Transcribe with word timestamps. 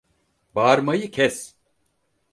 Bağırmayı 0.55 1.11
kes! 1.11 1.55